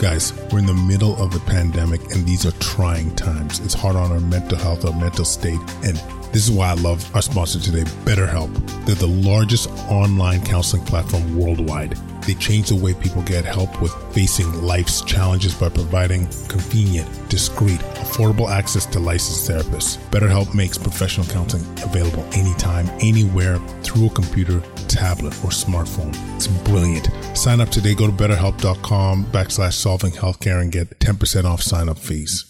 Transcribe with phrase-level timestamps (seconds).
[0.00, 3.60] Guys, we're in the middle of a pandemic and these are trying times.
[3.60, 5.94] It's hard on our mental health, our mental state, and
[6.32, 8.50] this is why I love our sponsor today, BetterHelp.
[8.86, 11.98] They're the largest online counseling platform worldwide.
[12.22, 17.80] They change the way people get help with facing life's challenges by providing convenient, discreet,
[17.80, 19.98] affordable access to licensed therapists.
[20.10, 24.60] BetterHelp makes professional counseling available anytime, anywhere, through a computer,
[24.90, 26.14] tablet, or smartphone.
[26.36, 27.08] It's brilliant.
[27.36, 27.94] Sign up today.
[27.94, 32.49] Go to betterhelp.com backslash solving healthcare and get 10% off sign up fees.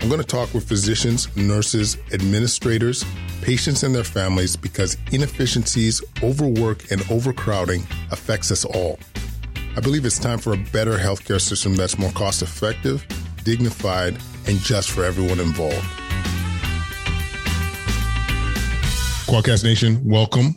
[0.00, 3.04] I'm going to talk with physicians, nurses, administrators,
[3.42, 7.82] patients, and their families because inefficiencies, overwork, and overcrowding
[8.12, 8.98] affects us all.
[9.76, 13.04] I believe it's time for a better healthcare system that's more cost effective,
[13.42, 15.74] dignified, and just for everyone involved.
[19.26, 20.54] Quadcast Nation, welcome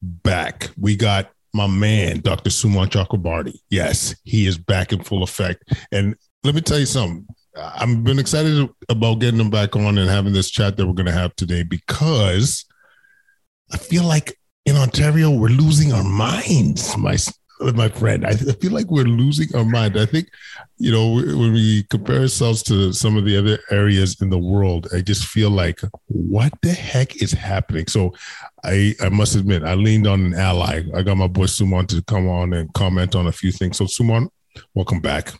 [0.00, 0.70] back.
[0.78, 2.50] We got my man, Dr.
[2.50, 3.58] Sumon Chakrabarti.
[3.70, 5.64] Yes, he is back in full effect.
[5.90, 7.26] And let me tell you something.
[7.56, 11.06] I've been excited about getting him back on and having this chat that we're going
[11.06, 12.64] to have today because
[13.70, 17.16] I feel like in Ontario we're losing our minds, my
[17.74, 18.26] my friend.
[18.26, 19.96] I feel like we're losing our mind.
[19.96, 20.28] I think,
[20.78, 24.88] you know, when we compare ourselves to some of the other areas in the world,
[24.92, 27.86] I just feel like, what the heck is happening?
[27.86, 28.14] So,
[28.64, 30.82] I I must admit, I leaned on an ally.
[30.94, 33.76] I got my boy Sumon to come on and comment on a few things.
[33.76, 34.28] So, Sumon,
[34.74, 35.32] welcome back.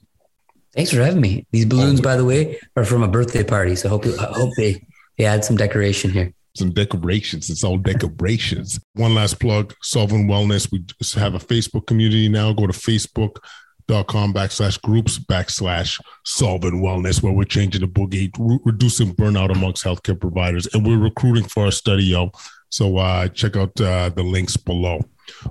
[0.75, 1.47] Thanks for having me.
[1.51, 3.77] These balloons, by the way, are from a birthday party.
[3.77, 4.85] So I hope, I hope they,
[5.19, 6.33] they add some decoration here.
[6.57, 7.51] Some decorations.
[7.51, 8.81] It's all decorations.
[8.95, 10.71] One last plug Solving Wellness.
[10.73, 12.53] We just have a Facebook community now.
[12.53, 19.15] Go to facebook.com backslash groups backslash solving wellness, where we're changing the boogie, re- reducing
[19.15, 20.67] burnout amongst healthcare providers.
[20.73, 22.33] And we're recruiting for our study, yo.
[22.69, 25.01] So uh, check out uh, the links below.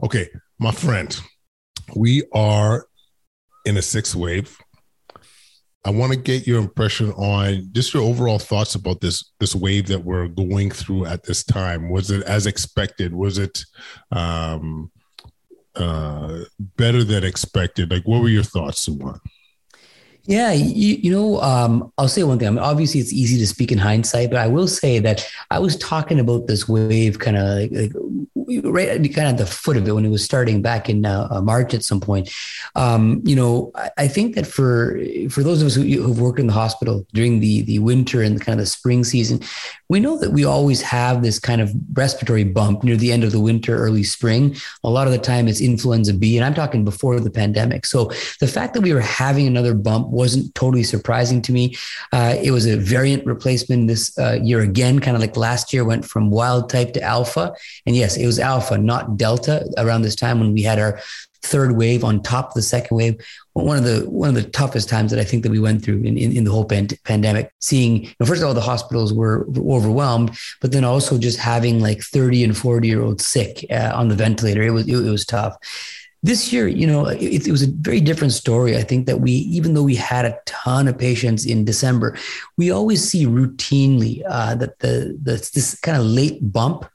[0.03, 0.29] Okay,
[0.59, 1.19] my friend,
[1.95, 2.87] we are
[3.65, 4.57] in a sixth wave
[5.83, 9.87] I want to get your impression on just your overall thoughts about this this wave
[9.87, 11.89] that we're going through at this time.
[11.89, 13.15] Was it as expected?
[13.15, 13.63] Was it
[14.11, 14.91] um,
[15.75, 16.41] uh,
[16.77, 17.89] better than expected?
[17.89, 19.19] Like, what were your thoughts, Sumon?
[20.25, 22.47] Yeah, you, you know, um, I'll say one thing.
[22.47, 25.57] I mean, obviously, it's easy to speak in hindsight, but I will say that I
[25.57, 27.91] was talking about this wave kind of like, like
[28.63, 31.27] right kind of at the foot of it when it was starting back in uh,
[31.31, 32.29] uh, March at some point.
[32.75, 34.99] Um, you know, I, I, think that for
[35.29, 38.39] for those of us who, who've worked in the hospital during the the winter and
[38.39, 39.41] kind of the spring season,
[39.89, 43.31] we know that we always have this kind of respiratory bump near the end of
[43.31, 44.55] the winter, early spring.
[44.83, 47.85] A lot of the time, it's influenza B, and I'm talking before the pandemic.
[47.85, 51.75] So the fact that we were having another bump wasn't totally surprising to me.
[52.11, 55.83] Uh, it was a variant replacement this uh, year again, kind of like last year
[55.83, 57.53] went from wild type to alpha,
[57.85, 59.67] and yes, it was alpha, not delta.
[59.77, 60.99] Around this time when we had our
[61.43, 63.19] third wave on top of the second wave,
[63.53, 65.97] one of the one of the toughest times that I think that we went through
[66.03, 67.51] in, in, in the whole pan- pandemic.
[67.59, 71.79] Seeing, you know, first of all, the hospitals were overwhelmed, but then also just having
[71.79, 74.61] like 30 and 40 year olds sick uh, on the ventilator.
[74.61, 75.57] It was it, it was tough
[76.23, 78.77] this year, you know, it, it, was a very different story.
[78.77, 82.15] I think that we, even though we had a ton of patients in December,
[82.57, 86.85] we always see routinely uh, that the, the this kind of late bump,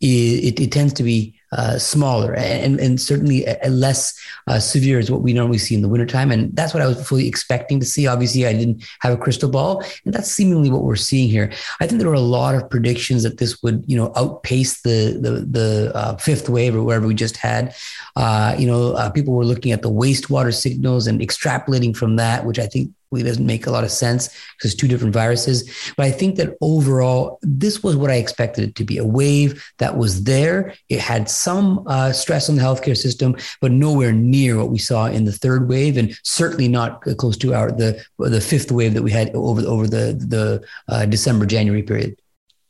[0.00, 4.98] it, it tends to be uh, smaller and, and certainly a, a less uh, severe
[4.98, 6.30] as what we normally see in the wintertime.
[6.30, 8.06] And that's what I was fully expecting to see.
[8.06, 11.52] Obviously, I didn't have a crystal ball, and that's seemingly what we're seeing here.
[11.80, 15.18] I think there were a lot of predictions that this would, you know, outpace the
[15.20, 17.74] the, the uh, fifth wave or whatever we just had.
[18.16, 22.46] Uh, you know, uh, people were looking at the wastewater signals and extrapolating from that,
[22.46, 25.92] which I think really doesn't make a lot of sense because it's two different viruses.
[25.96, 29.64] But I think that overall, this was what I expected it to be a wave
[29.78, 30.74] that was there.
[30.88, 35.06] It had some uh, stress on the healthcare system, but nowhere near what we saw
[35.06, 39.02] in the third wave, and certainly not close to our the the fifth wave that
[39.02, 42.16] we had over over the the uh, December January period.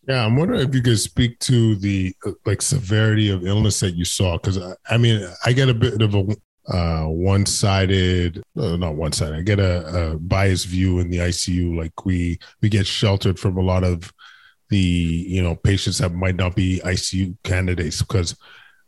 [0.08, 2.14] Yeah, I'm wondering if you could speak to the
[2.44, 6.00] like severity of illness that you saw, because I, I, mean, I get a bit
[6.00, 6.26] of a
[6.69, 9.37] uh, one-sided, uh, not one-sided.
[9.37, 11.76] I get a, a biased view in the ICU.
[11.76, 14.12] Like we we get sheltered from a lot of
[14.69, 18.37] the you know patients that might not be ICU candidates because,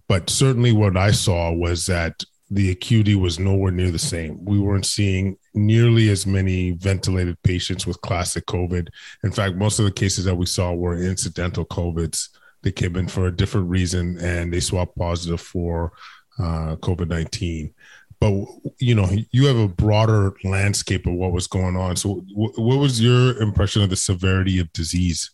[0.09, 4.43] but certainly what I saw was that the acuity was nowhere near the same.
[4.45, 8.89] We weren't seeing nearly as many ventilated patients with classic COVID.
[9.23, 12.29] In fact, most of the cases that we saw were incidental COVIDs.
[12.62, 15.93] They came in for a different reason and they swapped positive for
[16.39, 17.75] uh, COVID 19.
[18.21, 18.33] But,
[18.79, 21.97] you know, you have a broader landscape of what was going on.
[21.97, 25.31] So, w- what was your impression of the severity of disease?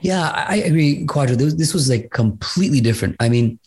[0.00, 1.36] Yeah, I agree, Kwadwo.
[1.36, 3.16] This was like completely different.
[3.20, 3.58] I mean,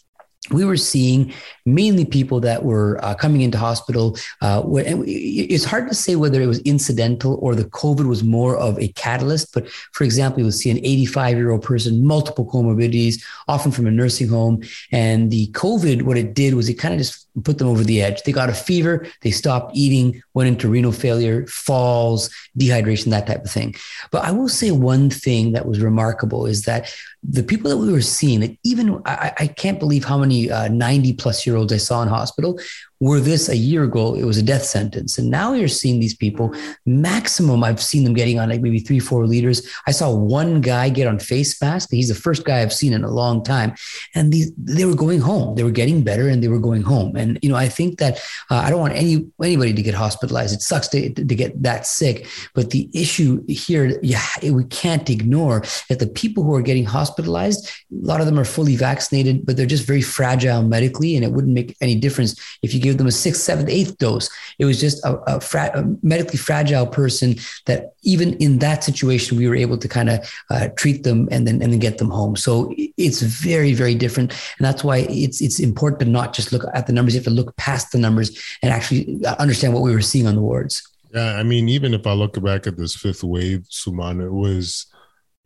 [0.54, 1.34] we were seeing
[1.66, 4.18] mainly people that were uh, coming into hospital.
[4.42, 8.80] Uh, it's hard to say whether it was incidental or the COVID was more of
[8.80, 9.54] a catalyst.
[9.54, 13.88] But for example, you would see an 85 year old person, multiple comorbidities, often from
[13.88, 14.62] a nursing home.
[14.92, 18.02] And the COVID, what it did was it kind of just put them over the
[18.02, 18.24] edge.
[18.24, 23.44] They got a fever, they stopped eating, went into renal failure, falls, dehydration, that type
[23.44, 23.76] of thing.
[24.12, 26.94] But I will say one thing that was remarkable is that
[27.24, 30.68] the people that we were seeing, that even I, I can't believe how many uh,
[30.68, 32.60] 90 plus year olds I saw in hospital
[33.04, 35.18] were this a year ago, it was a death sentence.
[35.18, 36.56] And now you're seeing these people,
[36.86, 39.68] maximum, I've seen them getting on like maybe three, four liters.
[39.86, 41.90] I saw one guy get on face mask.
[41.92, 43.76] He's the first guy I've seen in a long time.
[44.16, 45.56] And these, they were going home.
[45.56, 47.18] They were getting better and they were going home.
[47.18, 48.20] And, you know, I think that
[48.50, 50.56] uh, I don't want any anybody to get hospitalized.
[50.56, 52.26] It sucks to, to get that sick.
[52.54, 57.68] But the issue here, yeah, we can't ignore that the people who are getting hospitalized,
[57.68, 61.18] a lot of them are fully vaccinated, but they're just very fragile medically.
[61.18, 64.30] And it wouldn't make any difference if you give them a sixth, seventh, eighth dose.
[64.60, 67.36] It was just a, a, fra- a medically fragile person
[67.66, 71.48] that even in that situation, we were able to kind of uh, treat them and
[71.48, 72.36] then and then get them home.
[72.36, 76.64] So it's very, very different, and that's why it's it's important to not just look
[76.74, 77.14] at the numbers.
[77.14, 80.28] You have to look past the numbers and actually uh, understand what we were seeing
[80.28, 80.88] on the wards.
[81.14, 84.88] Yeah, I mean, even if I look back at this fifth wave, Sumon, it was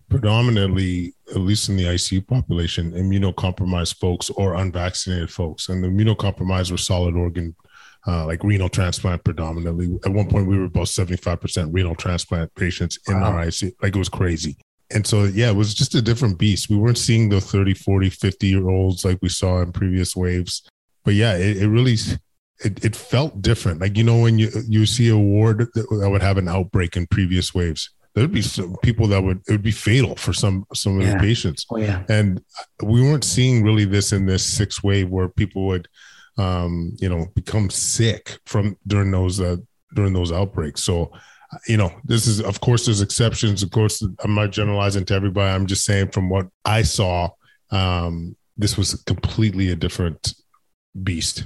[0.09, 5.69] predominantly, at least in the ICU population, immunocompromised folks or unvaccinated folks.
[5.69, 7.55] And the immunocompromised were solid organ,
[8.07, 9.97] uh, like renal transplant predominantly.
[10.05, 13.33] At one point, we were about 75% renal transplant patients in wow.
[13.33, 13.73] our ICU.
[13.81, 14.57] Like it was crazy.
[14.89, 16.69] And so, yeah, it was just a different beast.
[16.69, 20.63] We weren't seeing the 30, 40, 50 year olds like we saw in previous waves.
[21.03, 21.97] But yeah, it, it really
[22.63, 23.81] it, it felt different.
[23.81, 26.95] Like, you know, when you, you see a ward that, that would have an outbreak
[26.95, 30.65] in previous waves, there'd be some people that would it would be fatal for some
[30.73, 31.65] some of the patients.
[31.69, 32.03] Oh yeah.
[32.09, 32.41] And
[32.81, 35.87] we weren't seeing really this in this sixth wave where people would
[36.37, 39.57] um, you know, become sick from during those uh,
[39.93, 40.83] during those outbreaks.
[40.83, 41.11] So
[41.67, 43.61] you know, this is of course there's exceptions.
[43.61, 45.53] Of course, I'm not generalizing to everybody.
[45.53, 47.29] I'm just saying from what I saw,
[47.71, 50.33] um, this was completely a different
[51.03, 51.45] beast.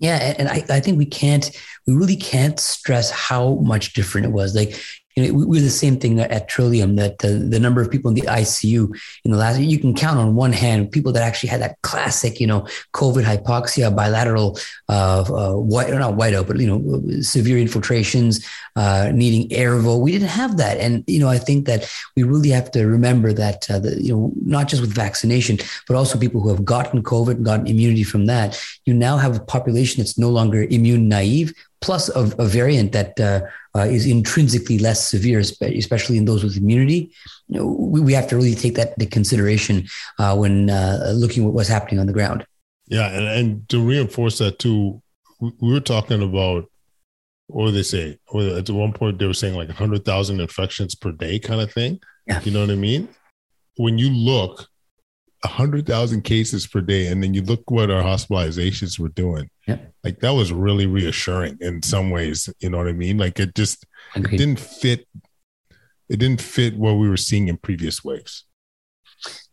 [0.00, 1.50] Yeah, and I, I think we can't,
[1.86, 4.54] we really can't stress how much different it was.
[4.54, 4.80] Like,
[5.22, 8.22] know, we're the same thing at Trillium that the, the number of people in the
[8.22, 11.80] ICU in the last, you can count on one hand people that actually had that
[11.82, 17.58] classic, you know, COVID hypoxia, bilateral, uh, uh white, not whiteout, but, you know, severe
[17.58, 18.44] infiltrations,
[18.76, 20.00] uh, needing Airvo.
[20.00, 20.78] We didn't have that.
[20.78, 24.14] And, you know, I think that we really have to remember that, uh, the, you
[24.14, 28.04] know, not just with vaccination, but also people who have gotten COVID and gotten immunity
[28.04, 32.46] from that, you now have a population that's no longer immune naive, plus a, a
[32.46, 33.40] variant that uh,
[33.76, 37.12] uh, is intrinsically less severe, especially in those with immunity.
[37.48, 41.46] You know, we, we, have to really take that into consideration uh, when uh, looking
[41.46, 42.46] at what's happening on the ground.
[42.86, 45.02] Yeah, and, and to reinforce that too,
[45.40, 46.68] we, we were talking about
[47.48, 48.18] what do they say?
[48.34, 52.00] At one point, they were saying like 100,000 infections per day kind of thing.
[52.26, 52.40] Yeah.
[52.42, 53.08] You know what I mean?
[53.76, 54.68] When you look,
[55.42, 59.50] 100,000 cases per day, and then you look what our hospitalizations were doing
[60.04, 62.48] like that was really reassuring in some ways.
[62.60, 63.18] You know what I mean?
[63.18, 65.06] Like it just it didn't fit.
[66.08, 68.44] It didn't fit what we were seeing in previous waves.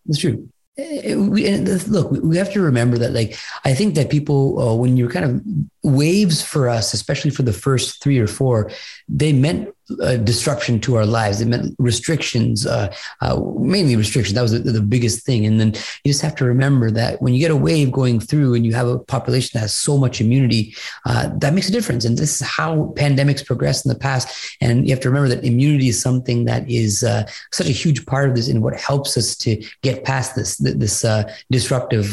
[0.06, 0.50] That's true.
[0.78, 4.76] Eh, eh, we, look, we have to remember that, like, I think that people, uh,
[4.76, 5.42] when you're kind of
[5.84, 8.72] waves for us, especially for the first three or four,
[9.10, 11.42] they meant uh, disruption to our lives.
[11.42, 14.34] It meant restrictions, uh, uh, mainly restrictions.
[14.34, 15.46] That was the, the, biggest thing.
[15.46, 15.74] And then
[16.04, 18.74] you just have to remember that when you get a wave going through and you
[18.74, 20.76] have a population that has so much immunity,
[21.06, 22.04] uh, that makes a difference.
[22.04, 24.58] And this is how pandemics progress in the past.
[24.60, 28.06] And you have to remember that immunity is something that is uh, such a huge
[28.08, 32.08] part of this and what helps us to get past this this uh, disruptive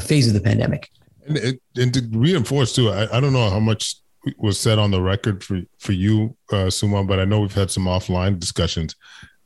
[0.00, 0.90] phase of the pandemic.
[1.26, 3.96] And, and to reinforce too, I, I don't know how much
[4.36, 7.70] was said on the record for for you, uh, Sumon, but I know we've had
[7.70, 8.94] some offline discussions.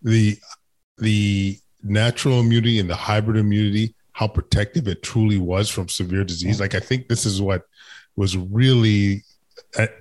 [0.02, 0.36] The
[0.98, 6.60] the natural immunity and the hybrid immunity, how protective it truly was from severe disease.
[6.60, 7.62] Like I think this is what
[8.16, 9.24] was really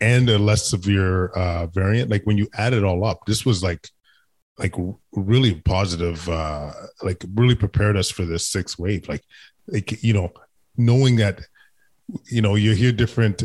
[0.02, 2.10] and a less severe uh, variant.
[2.10, 3.88] Like when you add it all up, this was like
[4.58, 4.76] like
[5.14, 6.28] really positive.
[6.28, 6.72] Uh,
[7.02, 9.08] like really prepared us for this sixth wave.
[9.08, 9.24] Like
[9.68, 10.32] like you know
[10.78, 11.42] knowing that
[12.26, 13.44] you know you hear different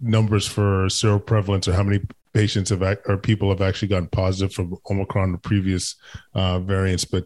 [0.00, 2.00] numbers for seroprevalence or how many
[2.32, 5.96] patients have or people have actually gotten positive from Omicron or previous
[6.34, 7.24] uh, variants, but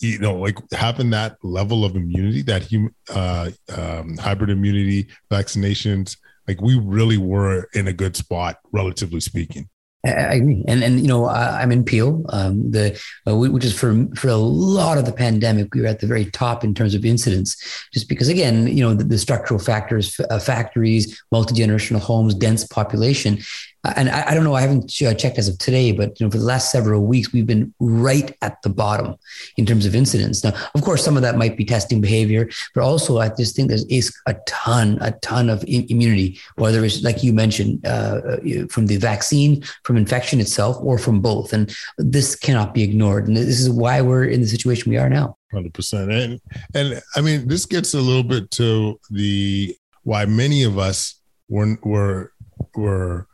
[0.00, 6.16] you know, like having that level of immunity, that hum, uh, um, hybrid immunity vaccinations,
[6.46, 9.68] like we really were in a good spot, relatively speaking.
[10.06, 14.06] I agree, and and you know I'm in Peel, um, the uh, which is for
[14.14, 17.04] for a lot of the pandemic we were at the very top in terms of
[17.04, 22.36] incidents, just because again you know the, the structural factors, uh, factories, multi generational homes,
[22.36, 23.40] dense population,
[23.84, 26.30] and I, I, don't know, I haven't uh, checked as of today, but you know,
[26.30, 29.14] for the last several weeks, we've been right at the bottom
[29.56, 30.42] in terms of incidents.
[30.42, 33.68] Now, of course, some of that might be testing behavior, but also I just think
[33.68, 33.86] there's
[34.26, 38.96] a ton, a ton of immunity, whether it's like you mentioned, uh, uh from the
[38.96, 41.52] vaccine, from infection itself, or from both.
[41.52, 43.28] And this cannot be ignored.
[43.28, 45.36] And this is why we're in the situation we are now.
[45.52, 46.40] Hundred percent, and
[46.74, 51.78] and I mean, this gets a little bit to the why many of us were
[51.82, 52.32] were
[52.74, 53.27] were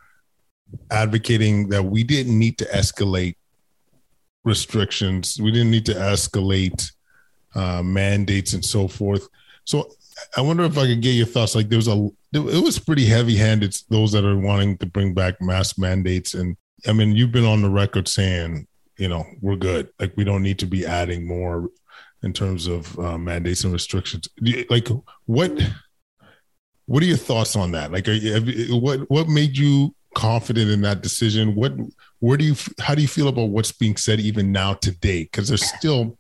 [0.91, 3.37] advocating that we didn't need to escalate
[4.45, 5.41] restrictions.
[5.41, 6.91] We didn't need to escalate
[7.55, 9.29] uh, mandates and so forth.
[9.65, 9.91] So
[10.37, 11.55] I wonder if I could get your thoughts.
[11.55, 13.77] Like there was a, it was pretty heavy handed.
[13.89, 17.63] Those that are wanting to bring back mask mandates, and I mean, you've been on
[17.63, 18.67] the record saying,
[18.99, 19.89] you know, we're good.
[19.99, 21.71] Like we don't need to be adding more
[22.23, 24.29] in terms of uh, mandates and restrictions.
[24.69, 24.89] Like
[25.27, 25.53] what?
[26.87, 27.93] What are your thoughts on that?
[27.93, 31.55] Like, you, what what made you confident in that decision?
[31.55, 31.73] What,
[32.21, 35.25] where do you, how do you feel about what's being said even now today?
[35.25, 36.19] Because there's still,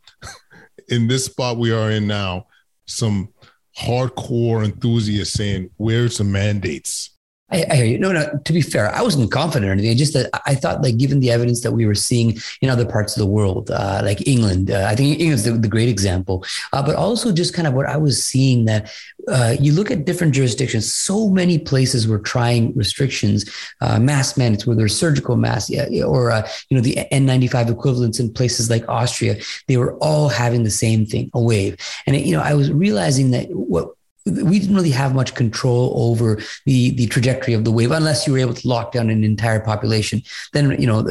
[0.88, 2.46] in this spot we are in now,
[2.86, 3.32] some
[3.78, 7.13] hardcore enthusiasts saying, "Where's the mandates?
[7.54, 7.98] I, I, hear you.
[7.98, 8.28] No, no.
[8.44, 9.96] To be fair, I wasn't confident or anything.
[9.96, 13.16] Just that I thought, like, given the evidence that we were seeing in other parts
[13.16, 16.44] of the world, uh, like England, uh, I think England's the, the great example.
[16.72, 18.92] Uh, but also just kind of what I was seeing that
[19.28, 20.92] uh, you look at different jurisdictions.
[20.92, 23.48] So many places were trying restrictions,
[23.80, 25.70] uh, mask mandates, whether surgical masks
[26.04, 29.36] or uh, you know the N95 equivalents in places like Austria.
[29.68, 31.76] They were all having the same thing, a wave.
[32.06, 33.94] And it, you know, I was realizing that what
[34.26, 38.32] we didn't really have much control over the the trajectory of the wave unless you
[38.32, 40.22] were able to lock down an entire population.
[40.52, 41.02] Then you know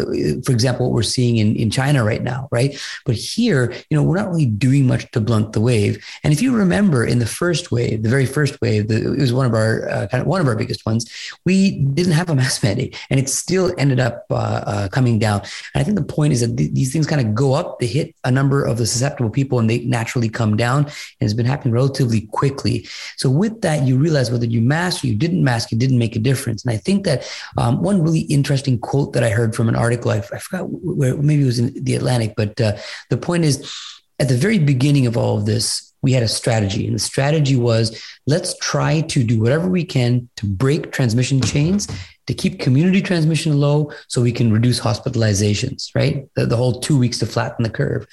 [0.43, 2.79] for example what we're seeing in, in china right now right?
[3.05, 6.03] But here you know we're not really doing much to blunt the wave.
[6.23, 9.33] And if you remember in the first wave the very first wave the, it was
[9.33, 11.05] one of our uh, kind of one of our biggest ones
[11.45, 15.41] we didn't have a mask mandate and it still ended up uh, uh, coming down.
[15.73, 17.87] And i think the point is that th- these things kind of go up they
[17.87, 20.85] hit a number of the susceptible people and they naturally come down.
[20.85, 25.07] And it's been happening relatively quickly so with that, you realize whether you mask or
[25.07, 26.63] you didn't mask, it didn't make a difference.
[26.63, 30.11] And I think that um, one really interesting quote that I heard from an article,
[30.11, 32.77] I, I forgot where, maybe it was in the Atlantic, but uh,
[33.09, 33.71] the point is
[34.19, 36.85] at the very beginning of all of this, we had a strategy.
[36.85, 41.87] And the strategy was let's try to do whatever we can to break transmission chains,
[42.27, 46.27] to keep community transmission low so we can reduce hospitalizations, right?
[46.35, 48.05] The, the, whole two weeks to flatten the curve.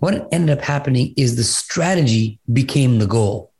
[0.00, 3.52] What ended up happening is the strategy became the goal.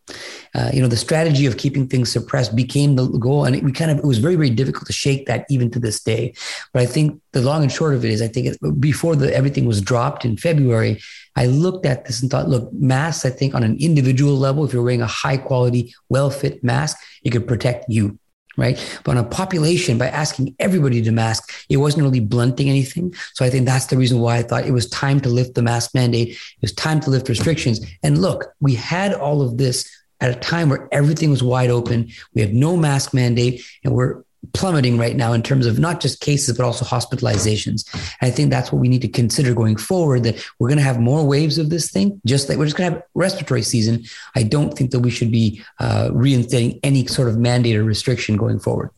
[0.57, 3.45] Uh, you know, the strategy of keeping things suppressed became the goal.
[3.45, 5.79] And it, we kind of, it was very, very difficult to shake that even to
[5.79, 6.33] this day.
[6.73, 9.35] But I think the long and short of it is, I think it, before the,
[9.37, 11.03] everything was dropped in February,
[11.37, 14.73] I looked at this and thought, look, masks, I think on an individual level, if
[14.73, 18.19] you're wearing a high quality, well fit mask, it could protect you
[18.57, 19.01] right?
[19.05, 23.15] But on a population, by asking everybody to mask, it wasn't really blunting anything.
[23.35, 25.63] So I think that's the reason why I thought it was time to lift the
[25.63, 26.31] mask mandate.
[26.31, 27.81] It was time to lift restrictions.
[28.03, 29.87] And look, we had all of this
[30.21, 32.11] at a time where everything was wide open.
[32.35, 36.21] We have no mask mandate and we're plummeting right now in terms of not just
[36.21, 37.93] cases, but also hospitalizations.
[38.21, 40.85] And I think that's what we need to consider going forward that we're going to
[40.85, 44.05] have more waves of this thing, just like we're just going to have respiratory season.
[44.35, 48.37] I don't think that we should be uh, reinstating any sort of mandate or restriction
[48.37, 48.91] going forward.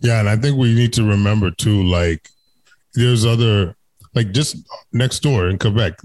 [0.00, 0.20] Yeah.
[0.20, 2.28] And I think we need to remember too, like,
[2.94, 3.76] there's other,
[4.14, 4.56] like, just
[4.92, 6.00] next door in Quebec,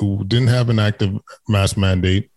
[0.00, 1.14] didn't have an active
[1.48, 2.30] mask mandate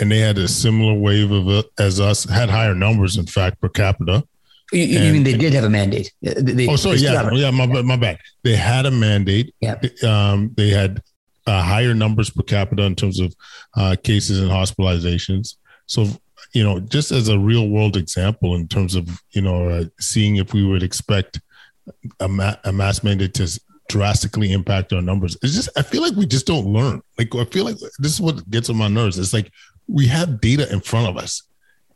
[0.00, 3.60] and they had a similar wave of it as us, had higher numbers, in fact,
[3.60, 4.24] per capita.
[4.72, 6.12] You, you and, mean they did have a mandate?
[6.22, 8.18] They, oh, sorry, yeah, yeah, my, my bad.
[8.44, 9.54] They had a mandate.
[9.60, 9.76] Yeah.
[10.04, 11.02] Um, they had
[11.46, 13.34] uh, higher numbers per capita in terms of
[13.76, 15.56] uh, cases and hospitalizations.
[15.86, 16.06] So,
[16.54, 20.36] you know, just as a real world example, in terms of you know, uh, seeing
[20.36, 21.40] if we would expect
[22.20, 25.36] a, ma- a mass mandate to drastically impact our numbers.
[25.42, 27.02] It's just I feel like we just don't learn.
[27.18, 29.18] Like I feel like this is what gets on my nerves.
[29.18, 29.52] It's like
[29.88, 31.42] we have data in front of us,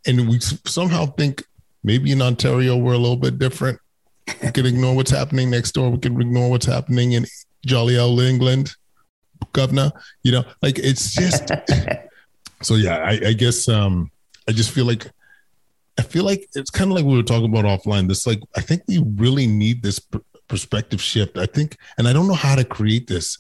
[0.07, 1.45] and we somehow think
[1.85, 3.79] maybe in Ontario we're a little bit different.
[4.43, 5.91] We can ignore what's happening next door.
[5.91, 7.27] We can ignore what's happening in
[7.65, 8.75] jolly old England,
[9.53, 9.93] governor.
[10.25, 11.49] You know, like it's just.
[12.63, 14.11] so yeah, I, I guess um,
[14.49, 15.07] I just feel like
[15.97, 18.09] I feel like it's kind of like we were talking about offline.
[18.09, 20.01] This like I think we really need this
[20.49, 21.39] perspective shift.
[21.39, 23.39] I think, and I don't know how to create this.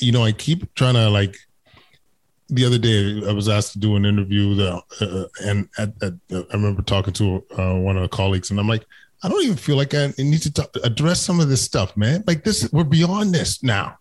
[0.00, 1.36] You know, I keep trying to like.
[2.48, 6.12] The other day, I was asked to do an interview, that, uh, and at, at,
[6.30, 8.84] uh, I remember talking to uh, one of the colleagues, and I'm like,
[9.22, 12.22] I don't even feel like I need to talk, address some of this stuff, man.
[12.26, 13.96] Like this, we're beyond this now.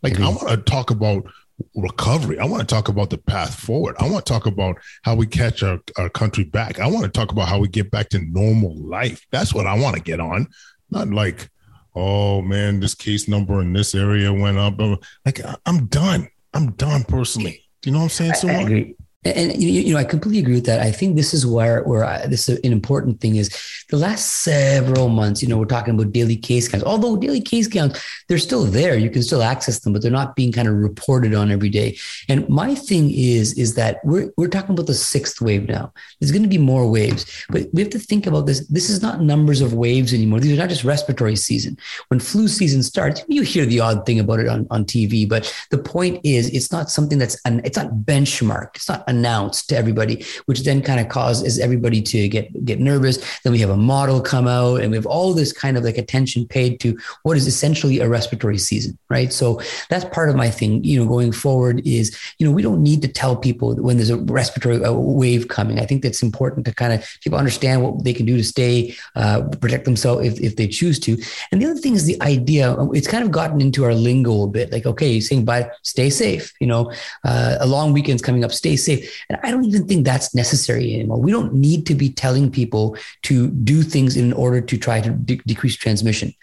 [0.00, 0.22] Like mm-hmm.
[0.22, 1.26] I want to talk about
[1.74, 2.38] recovery.
[2.38, 3.96] I want to talk about the path forward.
[3.98, 6.78] I want to talk about how we catch our, our country back.
[6.78, 9.26] I want to talk about how we get back to normal life.
[9.32, 10.46] That's what I want to get on.
[10.92, 11.50] Not like,
[11.98, 14.78] oh man, this case number in this area went up.
[15.24, 16.28] Like I'm done.
[16.54, 17.68] I'm done personally.
[17.82, 18.34] Do you know what I'm saying?
[18.34, 18.96] So I, I agree.
[19.36, 20.80] And you know, I completely agree with that.
[20.80, 23.48] I think this is where where I, this is an important thing is
[23.88, 25.42] the last several months.
[25.42, 26.84] You know, we're talking about daily case counts.
[26.84, 28.96] Although daily case counts, they're still there.
[28.96, 31.98] You can still access them, but they're not being kind of reported on every day.
[32.28, 35.92] And my thing is is that we're we're talking about the sixth wave now.
[36.20, 38.66] There's going to be more waves, but we have to think about this.
[38.68, 40.40] This is not numbers of waves anymore.
[40.40, 41.78] These are not just respiratory season.
[42.08, 45.52] When flu season starts, you hear the odd thing about it on on TV, but
[45.70, 48.76] the point is, it's not something that's an, it's not benchmarked.
[48.76, 53.16] It's not announced to everybody, which then kind of causes everybody to get get nervous.
[53.42, 55.98] Then we have a model come out, and we have all this kind of like
[55.98, 59.32] attention paid to what is essentially a respiratory season, right?
[59.32, 59.60] So
[59.90, 60.84] that's part of my thing.
[60.84, 64.10] You know, going forward is you know we don't need to tell people when there's
[64.10, 64.78] a respiratory
[65.22, 65.78] wave coming.
[65.78, 68.94] I think that's important to kind of people understand what they can do to stay
[69.16, 71.16] uh, protect themselves if if they choose to.
[71.50, 72.76] And the other thing is the idea.
[72.92, 74.72] It's kind of gotten into our lingo a bit.
[74.72, 76.52] Like okay, you're saying bye, stay safe.
[76.60, 76.92] You know,
[77.24, 78.97] uh, a long weekend's coming up, stay safe.
[79.28, 81.20] And I don't even think that's necessary anymore.
[81.20, 85.10] We don't need to be telling people to do things in order to try to
[85.10, 86.34] de- decrease transmission.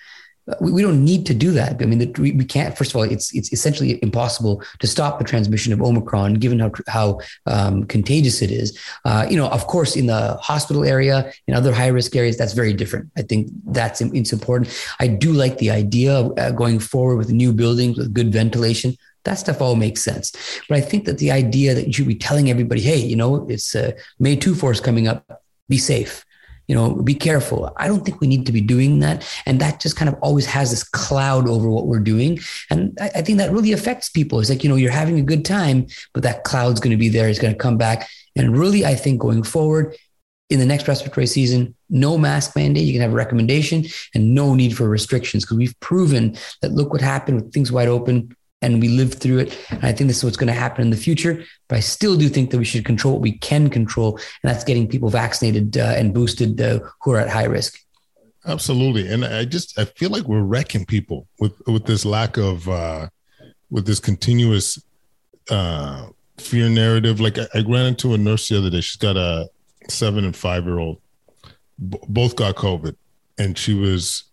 [0.61, 1.81] We, we, don't need to do that.
[1.81, 2.77] I mean, the, we, we, can't.
[2.77, 6.71] First of all, it's it's essentially impossible to stop the transmission of Omicron, given how
[6.87, 8.77] how um, contagious it is.
[9.05, 12.53] Uh, you know, of course, in the hospital area, in other high risk areas, that's
[12.53, 13.09] very different.
[13.17, 14.69] I think that's it's important.
[14.99, 18.97] I do like the idea of uh, going forward with new buildings with good ventilation.
[19.25, 20.31] That stuff all makes sense.
[20.69, 23.47] But I think that the idea that you should be telling everybody, hey, you know,
[23.49, 26.23] it's uh, May 2 force coming up, be safe,
[26.67, 27.73] you know, be careful.
[27.77, 29.27] I don't think we need to be doing that.
[29.45, 32.39] And that just kind of always has this cloud over what we're doing.
[32.69, 34.39] And I, I think that really affects people.
[34.39, 37.09] It's like, you know, you're having a good time, but that cloud's going to be
[37.09, 37.27] there.
[37.27, 38.07] It's going to come back.
[38.35, 39.95] And really, I think going forward,
[40.51, 42.83] in the next respiratory season, no mask mandate.
[42.83, 46.91] You can have a recommendation and no need for restrictions because we've proven that look
[46.91, 48.35] what happened with things wide open
[48.65, 49.57] and we lived through it.
[49.69, 51.43] And I think this is what's going to happen in the future.
[51.67, 54.63] But I still do think that we should control what we can control, and that's
[54.63, 57.79] getting people vaccinated uh, and boosted uh, who are at high risk.
[58.47, 62.67] Absolutely, and I just I feel like we're wrecking people with with this lack of
[62.69, 63.07] uh,
[63.71, 64.81] with this continuous
[65.49, 67.19] uh, fear narrative.
[67.19, 68.81] Like I, I ran into a nurse the other day.
[68.81, 69.49] She's got a
[69.89, 71.01] seven and five year old.
[71.89, 72.95] B- both got COVID,
[73.39, 74.24] and she was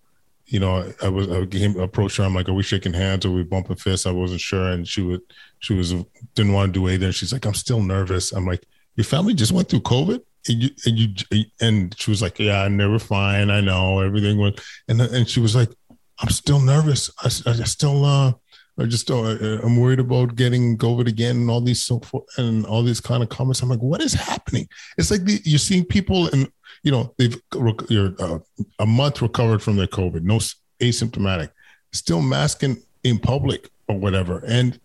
[0.53, 1.49] you know, I was I
[1.83, 2.25] approached her.
[2.25, 3.25] I'm like, "Are we shaking hands?
[3.25, 5.23] Are we bumping fists?" I wasn't sure, and she would
[5.61, 5.95] she was
[6.35, 7.11] didn't want to do either.
[7.11, 8.63] She's like, "I'm still nervous." I'm like,
[8.95, 12.69] "Your family just went through COVID." And you, and you and she was like, "Yeah,
[12.69, 13.49] they were fine.
[13.49, 15.71] I know everything went." And and she was like,
[16.19, 17.11] "I'm still nervous.
[17.21, 18.35] I, I still uh,
[18.79, 22.65] I just uh, I'm worried about getting COVID again and all these so forth and
[22.65, 23.61] all these kind of comments.
[23.63, 24.67] I'm like, what is happening?
[24.97, 26.51] It's like the, you're seeing people and
[26.83, 27.41] you know, they've
[27.89, 28.39] you're uh,
[28.79, 30.39] a month recovered from their COVID, no
[30.81, 31.51] asymptomatic,
[31.93, 34.43] still masking in public or whatever.
[34.47, 34.79] And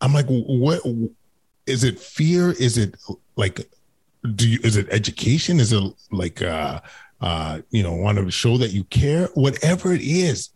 [0.00, 0.80] I'm like, what
[1.66, 1.98] is it?
[1.98, 2.52] Fear?
[2.52, 2.96] Is it
[3.36, 3.68] like,
[4.34, 4.58] do you?
[4.62, 5.60] Is it education?
[5.60, 6.80] Is it like, uh,
[7.20, 9.28] uh, you know, want to show that you care?
[9.34, 10.50] Whatever it is,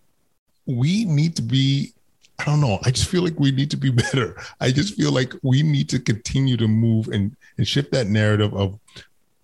[0.67, 1.95] we need to be
[2.43, 2.79] I don't know.
[2.83, 4.37] I just feel like we need to be better.
[4.61, 8.53] I just feel like we need to continue to move and, and shift that narrative
[8.55, 8.79] of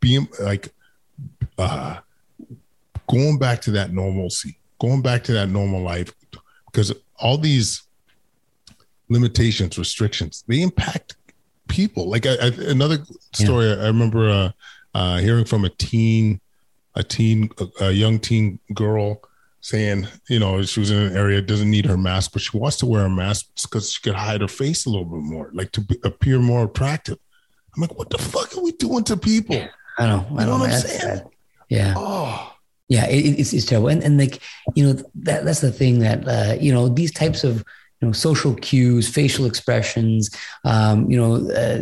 [0.01, 0.73] being like
[1.59, 1.99] uh,
[3.09, 6.13] going back to that normalcy, going back to that normal life,
[6.67, 7.83] because all these
[9.09, 11.17] limitations, restrictions, they impact
[11.69, 12.09] people.
[12.09, 12.99] Like I, I, another
[13.33, 13.83] story, yeah.
[13.83, 14.51] I remember uh,
[14.95, 16.41] uh, hearing from a teen,
[16.95, 19.21] a teen, a young teen girl
[19.61, 22.77] saying, you know, she was in an area doesn't need her mask, but she wants
[22.79, 25.73] to wear a mask because she could hide her face a little bit more, like
[25.73, 27.19] to be, appear more attractive.
[27.75, 29.57] I'm like, what the fuck are we doing to people?
[29.99, 30.27] I know.
[30.31, 30.53] I know.
[30.53, 31.23] know what I'm saying?
[31.69, 31.95] Yeah.
[31.97, 32.55] Oh,
[32.89, 33.89] Yeah, it, it's, it's terrible.
[33.89, 34.41] And, and like,
[34.75, 37.65] you know, that, that's the thing that, uh, you know, these types of
[38.01, 40.31] you know, social cues, facial expressions,
[40.65, 41.79] um, you know, uh,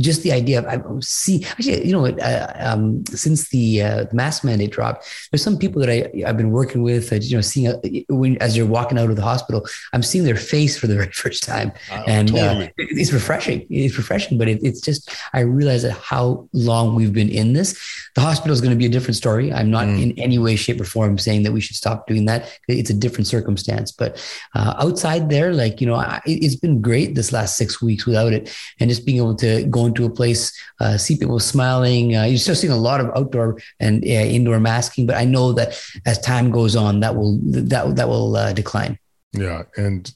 [0.00, 1.44] just the idea of I see.
[1.44, 5.80] Actually, you know, uh, um, since the, uh, the mask mandate dropped, there's some people
[5.80, 7.12] that I I've been working with.
[7.12, 10.36] you know, seeing uh, when as you're walking out of the hospital, I'm seeing their
[10.36, 12.72] face for the very first time, oh, and uh, totally.
[12.76, 13.66] it's refreshing.
[13.70, 17.78] It's refreshing, but it, it's just I realize that how long we've been in this.
[18.14, 19.52] The hospital is going to be a different story.
[19.52, 20.02] I'm not mm.
[20.02, 22.58] in any way, shape, or form saying that we should stop doing that.
[22.68, 24.22] It's a different circumstance, but
[24.54, 28.32] uh, outside there like, you know, I, it's been great this last six weeks without
[28.32, 28.54] it.
[28.80, 32.16] And just being able to go into a place, uh, see people smiling.
[32.16, 35.52] Uh, you're still seeing a lot of outdoor and uh, indoor masking, but I know
[35.52, 38.98] that as time goes on, that will, that, that will uh, decline.
[39.32, 39.62] Yeah.
[39.76, 40.12] And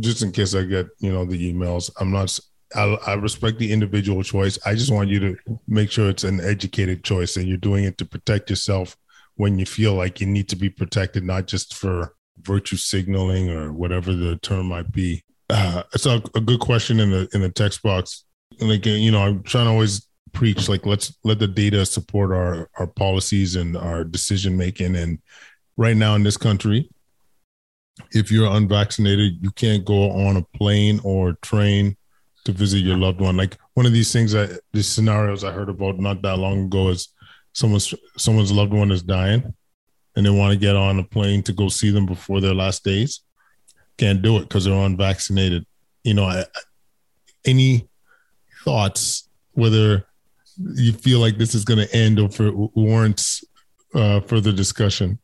[0.00, 2.38] just in case I get, you know, the emails, I'm not,
[2.74, 4.58] I, I, respect the individual choice.
[4.64, 5.36] I just want you to
[5.68, 8.96] make sure it's an educated choice and you're doing it to protect yourself
[9.36, 13.72] when you feel like you need to be protected, not just for virtue signaling or
[13.72, 15.24] whatever the term might be.
[15.50, 18.24] Uh, it's a, a good question in the in the text box.
[18.60, 22.32] And like you know, I'm trying to always preach like let's let the data support
[22.32, 24.96] our our policies and our decision making.
[24.96, 25.18] And
[25.76, 26.88] right now in this country,
[28.12, 31.96] if you're unvaccinated, you can't go on a plane or train
[32.44, 33.36] to visit your loved one.
[33.36, 36.88] Like one of these things that these scenarios I heard about not that long ago
[36.88, 37.08] is
[37.52, 39.54] someone's someone's loved one is dying
[40.14, 42.84] and they want to get on a plane to go see them before their last
[42.84, 43.20] days,
[43.96, 45.66] can't do it because they're unvaccinated.
[46.04, 46.44] You know, I,
[47.44, 47.88] any
[48.64, 50.06] thoughts whether
[50.74, 53.44] you feel like this is going to end or for warrants
[53.94, 55.18] uh, further discussion?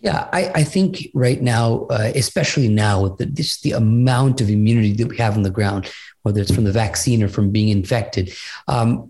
[0.00, 4.92] Yeah, I, I think right now, uh, especially now with the, the amount of immunity
[4.92, 5.90] that we have on the ground,
[6.22, 8.34] whether it's from the vaccine or from being infected,
[8.68, 9.08] um,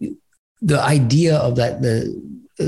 [0.62, 2.22] the idea of that the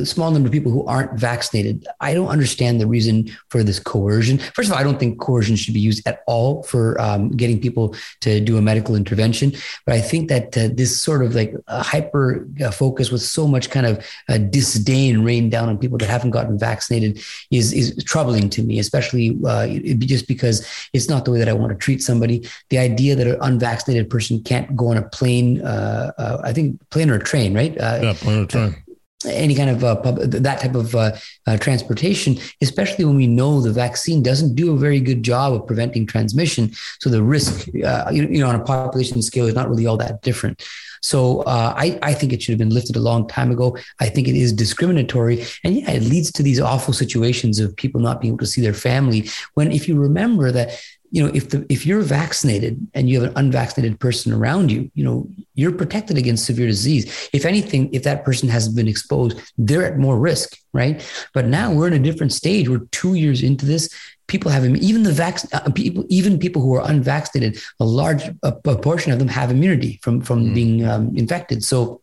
[0.05, 1.87] small number of people who aren't vaccinated.
[2.01, 4.39] I don't understand the reason for this coercion.
[4.39, 7.61] First of all, I don't think coercion should be used at all for um, getting
[7.61, 9.53] people to do a medical intervention.
[9.85, 13.71] But I think that uh, this sort of like hyper uh, focus with so much
[13.71, 18.51] kind of uh, disdain rained down on people that haven't gotten vaccinated is is troubling
[18.51, 19.67] to me, especially uh,
[19.99, 22.49] just because it's not the way that I want to treat somebody.
[22.71, 27.11] The idea that an unvaccinated person can't go on a plane, uh, I think plane
[27.11, 27.75] or train, right?
[27.77, 28.77] yeah, plane or train
[29.25, 31.13] any kind of uh, pub, that type of uh,
[31.47, 35.67] uh, transportation, especially when we know the vaccine doesn't do a very good job of
[35.67, 36.73] preventing transmission.
[37.01, 39.97] So the risk, uh, you, you, know, on a population scale is not really all
[39.97, 40.63] that different.
[41.01, 43.77] So uh, I, I think it should have been lifted a long time ago.
[44.01, 45.45] I think it is discriminatory.
[45.65, 48.61] And yeah, it leads to these awful situations of people not being able to see
[48.61, 49.31] their family.
[49.55, 53.31] When if you remember that you know if the if you're vaccinated and you have
[53.31, 57.29] an unvaccinated person around you you know you're protected against severe disease.
[57.33, 61.03] If anything if that person hasn't been exposed they're at more risk right?
[61.33, 62.69] But now we're in a different stage.
[62.69, 63.89] We're 2 years into this.
[64.27, 68.53] People have even the vac uh, people even people who are unvaccinated a large a,
[68.65, 70.55] a portion of them have immunity from from mm.
[70.55, 71.65] being um, infected.
[71.65, 72.03] So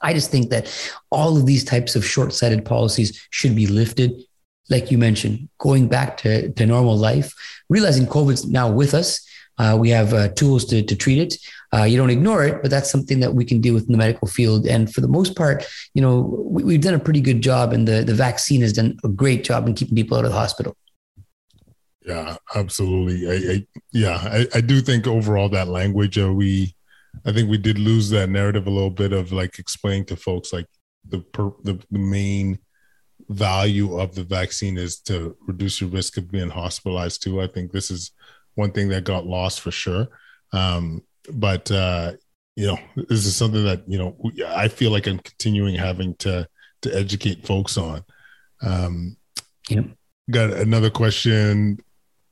[0.00, 0.64] I just think that
[1.10, 4.22] all of these types of short-sighted policies should be lifted
[4.70, 7.34] like you mentioned, going back to, to normal life,
[7.68, 9.20] realizing COVID's now with us.
[9.56, 11.36] Uh, we have uh, tools to, to treat it.
[11.72, 13.98] Uh, you don't ignore it, but that's something that we can deal with in the
[13.98, 14.66] medical field.
[14.66, 17.86] And for the most part, you know, we, have done a pretty good job, and
[17.86, 20.76] the, the vaccine has done a great job in keeping people out of the hospital.
[22.04, 23.28] Yeah, absolutely.
[23.28, 26.74] I, I yeah, I, I, do think overall that language, uh, we,
[27.24, 30.52] I think we did lose that narrative a little bit of like explaining to folks
[30.52, 30.66] like
[31.08, 32.58] the per, the, the main
[33.28, 37.40] value of the vaccine is to reduce your risk of being hospitalized too.
[37.40, 38.12] I think this is
[38.54, 40.08] one thing that got lost for sure.
[40.52, 42.12] Um, but uh,
[42.56, 44.16] you know, this is something that you know
[44.48, 46.48] I feel like I'm continuing having to
[46.82, 48.04] to educate folks on.
[48.62, 49.16] Um,
[49.68, 49.86] yep.
[50.30, 51.78] Got another question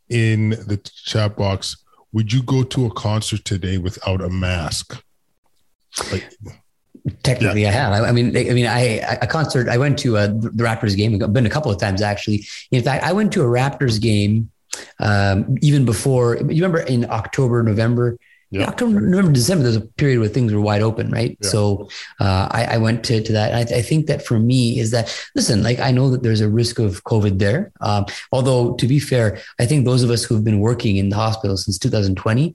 [0.09, 1.76] in the chat box.
[2.12, 5.02] Would you go to a concert today without a mask?
[6.11, 6.31] Like,
[7.23, 7.69] Technically, yeah.
[7.69, 7.93] I have.
[7.93, 8.81] I, I, mean, I mean, I
[9.21, 9.69] a concert.
[9.69, 11.21] I went to a, the Raptors game.
[11.21, 12.47] I've been a couple of times actually.
[12.71, 14.51] In fact, I went to a Raptors game
[15.01, 16.37] um, even before.
[16.37, 18.19] You remember in October, November.
[18.51, 18.69] Yeah.
[18.69, 21.38] October, November, December, there's a period where things were wide open, right?
[21.41, 21.49] Yeah.
[21.49, 21.88] So
[22.21, 23.55] uh, I, I, went to, to that.
[23.55, 26.51] I, I, think that for me is that, listen, like I know that there's a
[26.51, 27.73] risk of COVID there.
[27.81, 31.17] Um, although, to be fair, I think those of us who've been working in the
[31.17, 32.55] hospital since 2020,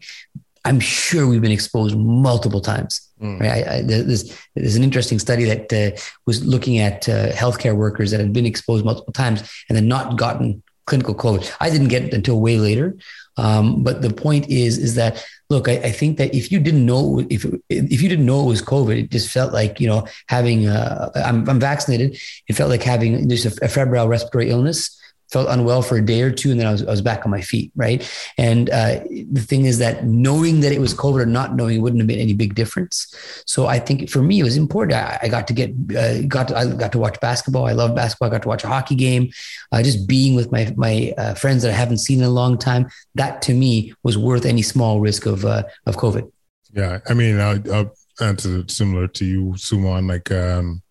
[0.68, 3.10] I'm sure we've been exposed multiple times.
[3.22, 3.40] Mm.
[3.40, 3.68] Right?
[3.68, 8.12] I, I, there's, there's an interesting study that uh, was looking at uh, healthcare workers
[8.12, 11.52] that had been exposed multiple times and then not gotten clinical COVID.
[11.60, 12.98] I didn't get it until way later.
[13.38, 16.86] Um, but the point is, is that look, I, I, think that if you didn't
[16.86, 20.08] know if if you didn't know it was COVID, it just felt like you know
[20.28, 22.18] having uh, I'm, I'm vaccinated.
[22.48, 25.00] It felt like having just a, a febrile respiratory illness
[25.30, 27.32] felt unwell for a day or two and then I was, I was back on
[27.32, 27.72] my feet.
[27.76, 28.10] Right.
[28.38, 29.00] And uh,
[29.32, 32.20] the thing is that knowing that it was COVID or not knowing wouldn't have made
[32.20, 33.14] any big difference.
[33.46, 34.98] So I think for me, it was important.
[34.98, 37.66] I, I got to get, uh, got to, I got to watch basketball.
[37.66, 38.28] I love basketball.
[38.28, 39.30] I got to watch a hockey game,
[39.72, 42.58] uh, just being with my, my uh, friends that I haven't seen in a long
[42.58, 42.90] time.
[43.16, 46.32] That to me was worth any small risk of, uh, of COVID.
[46.74, 47.00] Yeah.
[47.08, 50.82] I mean, I'll, I'll answer similar to you, Sumon, like, um,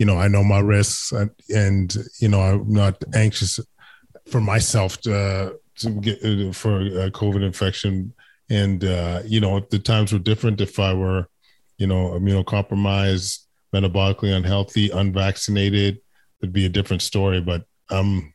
[0.00, 3.60] you know, I know my risks and, and you know, I'm not anxious
[4.26, 8.14] for myself to, to get uh, for a COVID infection.
[8.48, 11.28] And, uh, you know, if the times were different, if I were,
[11.76, 13.40] you know, immunocompromised,
[13.74, 16.00] metabolically unhealthy, unvaccinated,
[16.40, 17.42] it'd be a different story.
[17.42, 18.32] But I'm,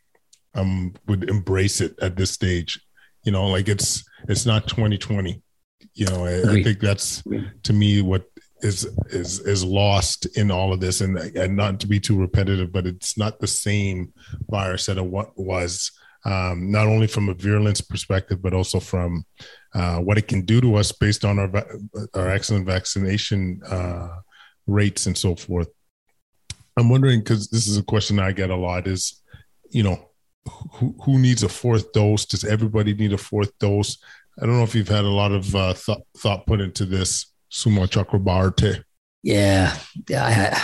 [0.53, 2.79] I'm would embrace it at this stage.
[3.23, 5.41] You know, like it's, it's not 2020.
[5.95, 7.23] You know, I, I think that's
[7.63, 8.29] to me what
[8.65, 11.01] is is is lost in all of this.
[11.01, 14.13] And and not to be too repetitive but it's not the same
[14.49, 15.91] virus that it was
[16.25, 19.25] um, not only from a virulence perspective but also from
[19.73, 21.49] uh, what it can do to us based on our
[22.13, 24.09] our excellent vaccination uh,
[24.67, 25.69] rates and so forth.
[26.77, 29.21] I'm wondering because this is a question i get a lot is
[29.69, 30.09] you know
[30.73, 32.25] who, who needs a fourth dose?
[32.25, 33.97] Does everybody need a fourth dose?
[34.39, 37.31] I don't know if you've had a lot of uh, th- thought put into this
[37.55, 38.83] Sumon Chakrabarti.
[39.23, 39.73] Yeah,
[40.09, 40.59] yeah.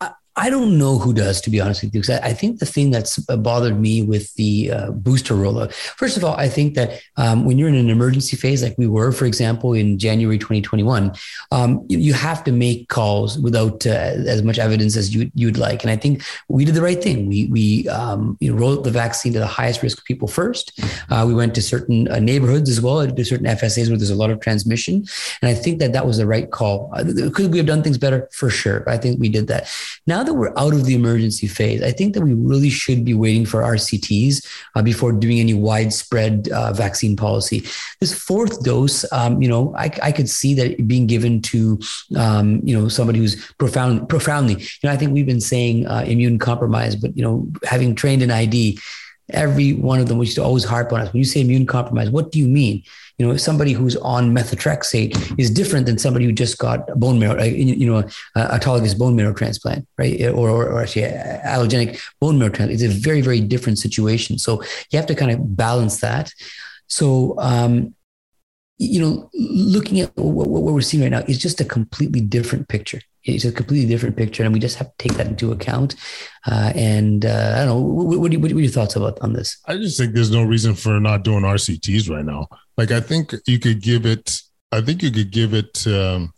[0.00, 2.66] I, I don't know who does, to be honest with you, because I, think the
[2.66, 7.00] thing that's bothered me with the uh, booster rollout, first of all, I think that
[7.16, 11.14] um, when you're in an emergency phase, like we were, for example, in January 2021,
[11.52, 15.56] um, you, you, have to make calls without uh, as much evidence as you, you'd
[15.56, 15.82] like.
[15.82, 17.28] And I think we did the right thing.
[17.28, 20.80] We, we um, you know, rolled the vaccine to the highest risk people first.
[21.10, 24.16] Uh, we went to certain uh, neighborhoods as well, to certain FSAs where there's a
[24.16, 25.04] lot of transmission.
[25.42, 26.90] And I think that that was the right call.
[26.92, 28.28] Uh, could we have done things better?
[28.32, 28.88] For sure.
[28.88, 29.70] I think we did that.
[30.06, 33.14] Now that we're out of the emergency phase, I think that we really should be
[33.14, 37.64] waiting for RCTs uh, before doing any widespread uh, vaccine policy.
[38.00, 41.78] This fourth dose, um, you know, I, I, could see that being given to,
[42.16, 46.04] um, you know, somebody who's profound, profoundly, you know, I think we've been saying uh,
[46.06, 48.78] immune compromised, but, you know, having trained in ID,
[49.30, 51.12] every one of them, we used to always harp on us.
[51.12, 52.82] When you say immune compromised, what do you mean?
[53.18, 57.18] You know, somebody who's on methotrexate is different than somebody who just got a bone
[57.18, 57.98] marrow, uh, you know,
[58.34, 60.20] uh, autologous bone marrow transplant, right?
[60.20, 62.72] Uh, or, or, or actually allogenic bone marrow transplant.
[62.72, 64.38] It's a very, very different situation.
[64.38, 66.32] So you have to kind of balance that.
[66.86, 67.94] So, um,
[68.78, 72.68] you know, looking at what, what we're seeing right now is just a completely different
[72.68, 75.94] picture it's a completely different picture, and we just have to take that into account.
[76.46, 79.58] Uh, and uh, I don't know, what, what, what, are your thoughts about on this?
[79.66, 82.48] I just think there's no reason for not doing RCTs right now.
[82.76, 84.40] Like I think you could give it.
[84.70, 85.86] I think you could give it.
[85.86, 86.32] Um,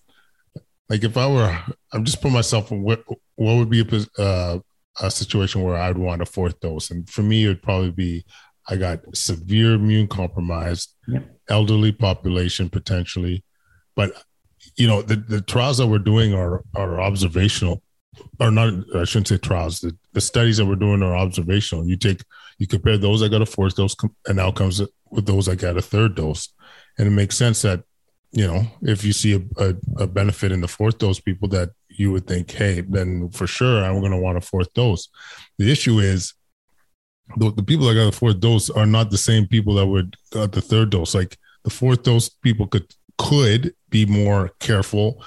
[0.88, 1.58] like if I were,
[1.92, 3.02] I'm just putting myself what
[3.34, 4.58] what would be a, uh,
[5.00, 8.24] a situation where I'd want a fourth dose, and for me, it'd probably be
[8.68, 11.35] I got severe immune compromised, yep.
[11.48, 13.44] Elderly population potentially,
[13.94, 14.12] but
[14.76, 17.82] you know, the, the trials that we're doing are are observational,
[18.40, 18.74] or not.
[18.94, 19.80] I shouldn't say trials.
[19.80, 21.86] The, the studies that we're doing are observational.
[21.86, 22.22] You take
[22.58, 25.82] you compare those that got a fourth dose and outcomes with those that got a
[25.82, 26.48] third dose,
[26.98, 27.84] and it makes sense that
[28.32, 31.70] you know if you see a, a, a benefit in the fourth dose people that
[31.88, 35.08] you would think, hey, then for sure I'm going to want a fourth dose.
[35.58, 36.34] The issue is
[37.36, 40.16] the, the people that got the fourth dose are not the same people that would
[40.30, 41.14] got the third dose.
[41.14, 45.22] Like the fourth dose people could could be more careful,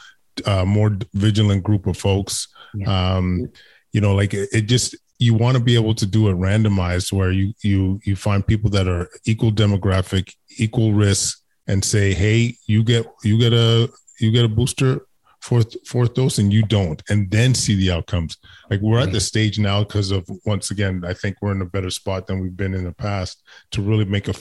[0.46, 2.48] uh, more vigilant group of folks.
[2.74, 3.16] Yeah.
[3.16, 3.52] Um,
[3.92, 7.12] you know, like it, it just you want to be able to do a randomized
[7.12, 12.56] where you you you find people that are equal demographic, equal risk, and say, hey,
[12.66, 15.06] you get you get a you get a booster
[15.50, 18.38] fourth fourth dose and you don't and then see the outcomes
[18.70, 21.66] like we're at the stage now because of once again i think we're in a
[21.66, 24.34] better spot than we've been in the past to really make a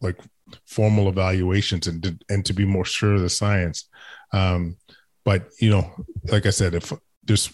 [0.00, 0.18] like
[0.66, 3.88] formal evaluations and to, and to be more sure of the science.
[4.32, 4.76] Um,
[5.24, 5.90] but you know,
[6.26, 7.52] like I said, if there's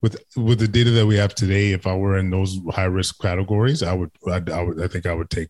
[0.00, 3.20] with with the data that we have today, if I were in those high risk
[3.20, 5.48] categories, I would, I, I would, I think I would take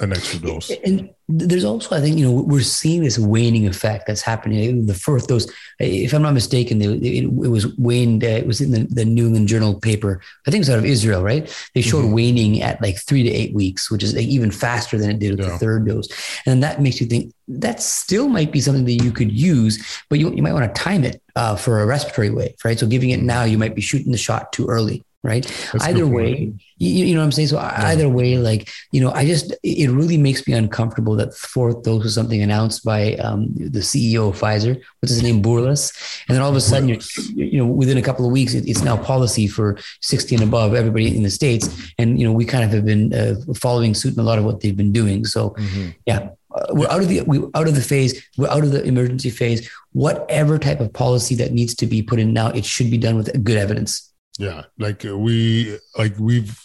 [0.00, 0.70] an extra dose.
[0.84, 4.86] And there's also, I think, you know, we're seeing this waning effect that's happening.
[4.86, 5.46] The first dose,
[5.78, 8.24] if I'm not mistaken, it, it, it was waned.
[8.24, 10.20] Uh, it was in the, the, New England Journal paper.
[10.46, 11.54] I think it's out of Israel, right?
[11.74, 12.14] They showed mm-hmm.
[12.14, 15.32] waning at like three to eight weeks, which is like even faster than it did
[15.32, 15.52] with yeah.
[15.52, 16.08] the third dose.
[16.46, 20.18] And that makes you think that still might be something that you could use, but
[20.18, 22.78] you, you might want to time it uh, for a respiratory wave, right?
[22.78, 25.04] So giving it now, you might be shooting the shot too early.
[25.24, 25.44] Right?
[25.72, 27.48] That's either way, you, you, know what I'm saying?
[27.48, 27.86] So yeah.
[27.86, 32.02] either way, like, you know, I just, it really makes me uncomfortable that fourth dose
[32.02, 35.92] was something announced by um, the CEO of Pfizer, what's his name, Bourlas.
[36.26, 36.98] And then all of a sudden, you're,
[37.34, 40.74] you know, within a couple of weeks, it, it's now policy for 60 and above,
[40.74, 41.68] everybody in the States.
[41.98, 44.44] And, you know, we kind of have been uh, following suit in a lot of
[44.44, 45.24] what they've been doing.
[45.24, 45.90] So mm-hmm.
[46.06, 48.82] yeah, uh, we're out of the we out of the phase we're out of the
[48.84, 52.90] emergency phase whatever type of policy that needs to be put in now it should
[52.90, 56.58] be done with good evidence yeah like uh, we like we've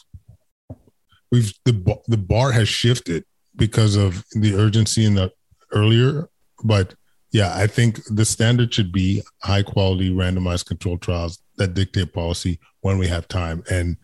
[1.32, 3.24] we've the the bar has shifted
[3.56, 5.32] because of the urgency in the
[5.74, 6.30] earlier
[6.64, 6.94] but
[7.32, 12.60] yeah i think the standard should be high quality randomized control trials that dictate policy
[12.82, 13.64] when we have time.
[13.70, 13.98] And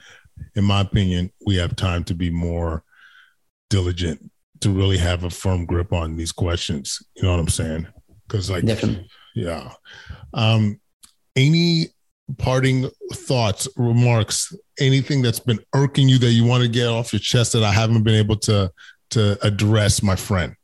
[0.55, 2.83] in my opinion we have time to be more
[3.69, 4.29] diligent
[4.61, 7.01] to really have a firm grip on these questions.
[7.15, 7.87] You know what i'm saying?
[8.27, 9.07] Because like Definitely.
[9.35, 9.71] yeah.
[10.33, 10.79] Um
[11.35, 11.87] any
[12.37, 17.19] parting thoughts, remarks, anything that's been irking you that you want to get off your
[17.19, 18.71] chest that I haven't been able to
[19.11, 20.55] to address, my friend?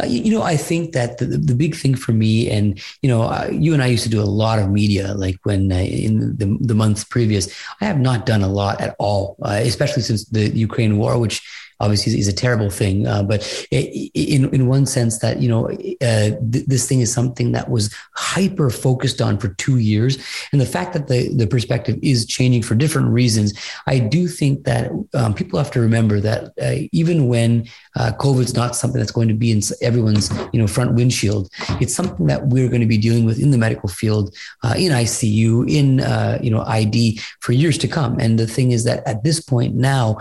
[0.00, 3.22] Uh, you know, I think that the, the big thing for me, and you know,
[3.22, 6.36] uh, you and I used to do a lot of media, like when uh, in
[6.36, 7.48] the, the months previous.
[7.80, 11.40] I have not done a lot at all, uh, especially since the Ukraine war, which
[11.82, 13.06] obviously is a terrible thing.
[13.06, 17.52] Uh, but in in one sense, that you know uh, th- this thing is something
[17.52, 20.18] that was hyper focused on for two years,
[20.52, 23.52] and the fact that the the perspective is changing for different reasons,
[23.86, 28.54] I do think that um, people have to remember that uh, even when uh, COVID's
[28.54, 32.46] not something that's going to be in everyone's you know front windshield, it's something that
[32.46, 36.38] we're going to be dealing with in the medical field, uh, in ICU, in uh,
[36.40, 38.18] you know ID for years to come.
[38.20, 40.18] And the thing is that at this point now,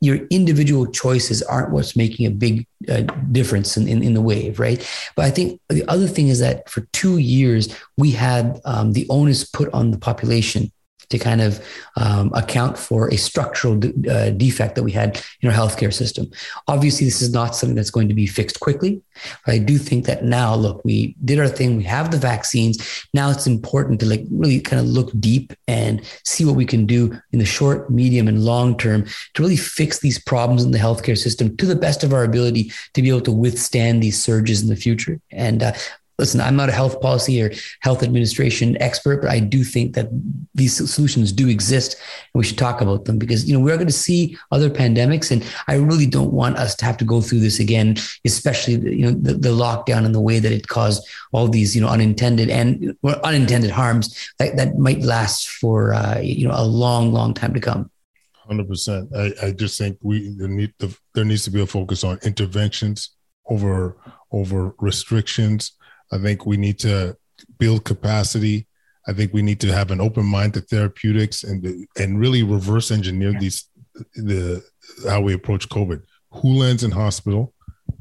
[0.00, 4.60] your individual choices aren't what's making a big uh, difference in, in, in, the wave,
[4.60, 4.86] right?
[5.16, 9.06] But I think the other thing is that for two years, we had um, the
[9.10, 10.70] onus put on the population
[11.08, 11.64] to kind of
[11.96, 13.74] um, account for a structural
[14.10, 16.30] uh, defect that we had in our healthcare system.
[16.68, 19.02] Obviously, this is not something that's going to be fixed quickly.
[19.44, 21.76] But I do think that now, look, we did our thing.
[21.76, 23.06] We have the vaccines.
[23.14, 26.86] Now it's important to like really kind of look deep and see what we can
[26.86, 30.78] do in the short, medium, and long term to really fix these problems in the
[30.78, 34.62] healthcare system to the best of our ability to be able to withstand these surges
[34.62, 35.20] in the future.
[35.30, 35.72] And uh,
[36.18, 40.08] listen, I'm not a health policy or health administration expert, but I do think that
[40.54, 41.96] these solutions do exist
[42.32, 45.30] and we should talk about them because, you know, we're going to see other pandemics
[45.30, 49.06] and I really don't want us to have to go through this again, especially, you
[49.06, 52.50] know, the, the lockdown and the way that it caused all these, you know, unintended
[52.50, 57.34] and well, unintended harms that, that might last for, uh, you know, a long, long
[57.34, 57.90] time to come.
[58.34, 59.08] Hundred percent.
[59.16, 63.16] I, I just think we need to, there needs to be a focus on interventions
[63.46, 63.96] over
[64.30, 65.72] over restrictions
[66.12, 67.16] I think we need to
[67.58, 68.66] build capacity.
[69.08, 72.90] I think we need to have an open mind to therapeutics and and really reverse
[72.90, 73.68] engineer these
[74.14, 74.62] the
[75.08, 76.02] how we approach COVID.
[76.34, 77.54] Who lands in hospital?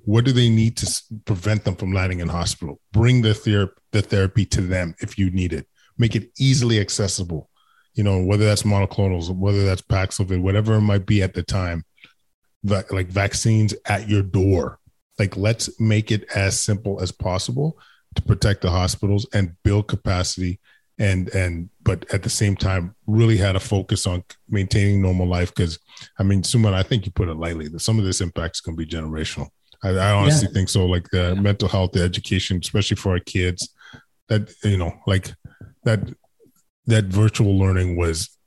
[0.06, 2.80] What do they need to prevent them from landing in hospital?
[2.91, 5.67] Bring the therapy the therapy to them if you need it.
[5.97, 7.50] Make it easily accessible.
[7.93, 11.84] You know, whether that's monoclonals, whether that's Paxlovid, whatever it might be at the time,
[12.63, 14.80] like vaccines at your door.
[15.19, 17.78] Like, let's make it as simple as possible
[18.15, 20.60] to protect the hospitals and build capacity
[21.02, 25.54] and and but at the same time really had a focus on maintaining normal life.
[25.54, 25.80] Because
[26.19, 28.62] i mean Sumon i think you put it lightly that some of this impact is
[28.62, 29.47] going to be generational.
[29.84, 30.54] I, I honestly yeah.
[30.54, 30.86] think so.
[30.86, 31.41] Like the yeah.
[31.41, 33.74] mental health the education especially for our kids
[34.30, 35.34] that you know like
[35.84, 36.00] that
[36.86, 38.38] that virtual learning was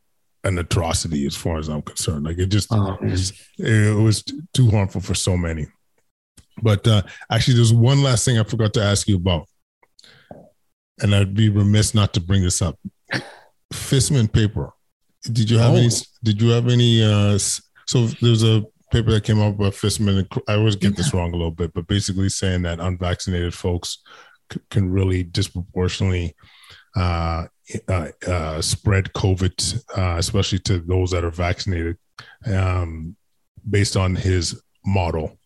[0.45, 2.25] an atrocity as far as i'm concerned.
[2.25, 4.23] Like it just oh, it, was, it was
[4.53, 5.67] too harmful for so many.
[6.63, 9.49] But uh, actually there's one last thing i forgot to ask you about
[11.01, 12.79] and I'd be remiss not to bring this up.
[13.73, 14.73] Fisman paper.
[15.25, 15.77] Did you have oh.
[15.77, 15.91] any?
[16.23, 17.03] Did you have any?
[17.03, 17.39] Uh,
[17.87, 20.27] so there's a paper that came out by Fisman.
[20.49, 23.99] I always get this wrong a little bit, but basically saying that unvaccinated folks
[24.53, 26.37] c- can really disproportionately
[26.95, 27.47] uh,
[27.89, 31.97] uh, uh, spread COVID, uh, especially to those that are vaccinated,
[32.47, 33.17] um,
[33.69, 35.39] based on his model.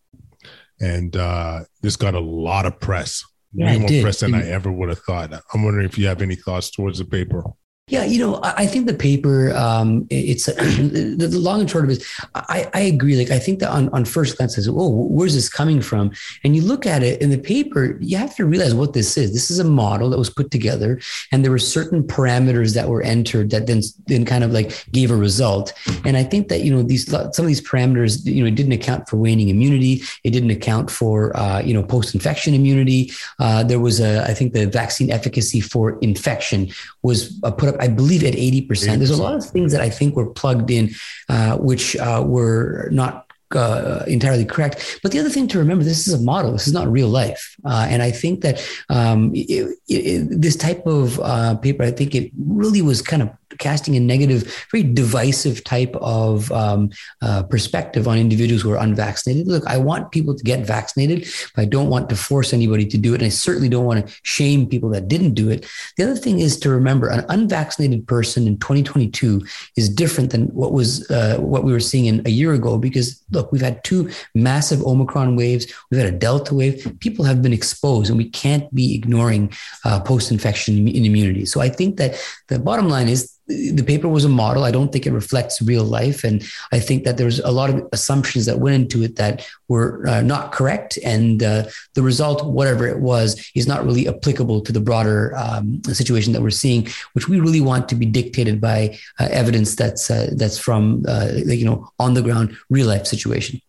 [0.81, 4.03] And uh, this got a lot of press yeah, way more did.
[4.03, 5.31] press than I ever would have thought.
[5.53, 7.43] I'm wondering if you have any thoughts towards the paper.
[7.89, 12.03] Yeah, you know, I think the paper, um, it's the, long and short of it
[12.35, 13.17] I, I agree.
[13.17, 16.11] Like, I think that on, on first glance, says, oh, where's this coming from?
[16.43, 19.33] And you look at it in the paper, you have to realize what this is.
[19.33, 20.99] This is a model that was put together,
[21.31, 25.11] and there were certain parameters that were entered that then then kind of like gave
[25.11, 25.73] a result.
[26.05, 28.73] And I think that you know these some of these parameters, you know, it didn't
[28.73, 30.03] account for waning immunity.
[30.23, 33.11] It didn't account for uh, you know post infection immunity.
[33.39, 36.69] Uh, there was a, I think, the vaccine efficacy for infection
[37.01, 38.67] was uh, put up I believe, at 80%.
[38.67, 38.97] 80%.
[38.97, 40.91] There's a lot of things that I think were plugged in,
[41.29, 44.99] uh, which uh, were not uh, entirely correct.
[45.01, 46.51] But the other thing to remember, this is a model.
[46.51, 47.55] This is not real life.
[47.65, 52.15] Uh, and I think that um, it, it, this type of uh, paper, I think
[52.15, 56.89] it really was kind of casting a negative, very divisive type of um,
[57.21, 59.47] uh, perspective on individuals who are unvaccinated.
[59.47, 62.97] Look, I want people to get vaccinated, but I don't want to force anybody to
[62.97, 63.21] do it.
[63.21, 65.65] And I certainly don't want to shame people that didn't do it.
[65.97, 69.45] The other thing is to remember an unvaccinated person in 2022
[69.75, 73.23] is different than what was uh, what we were seeing in a year ago because
[73.31, 76.95] look, we've had two massive Omicron waves, we've had a Delta wave.
[76.99, 79.51] People have been exposed, and we can't be ignoring
[79.85, 81.45] uh, post-infection immunity.
[81.45, 82.15] So I think that
[82.47, 84.63] the bottom line is the paper was a model.
[84.63, 86.23] I don't think it reflects real life.
[86.23, 90.07] And I think that there's a lot of assumptions that went into it that were
[90.07, 90.99] uh, not correct.
[91.03, 91.63] And uh,
[91.95, 96.43] the result, whatever it was, is not really applicable to the broader um, situation that
[96.43, 100.59] we're seeing, which we really want to be dictated by uh, evidence that's uh, that's
[100.59, 103.59] from uh, you know on the ground real life situation.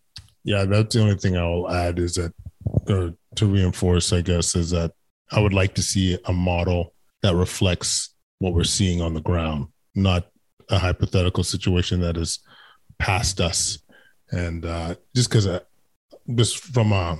[0.43, 2.33] Yeah, that's the only thing I'll add is that
[2.87, 4.91] uh, to reinforce, I guess, is that
[5.31, 8.09] I would like to see a model that reflects
[8.41, 10.27] what we're seeing on the ground, not
[10.67, 12.39] a hypothetical situation that is
[12.97, 13.77] past us.
[14.31, 15.47] And uh, just because,
[16.33, 17.19] just from a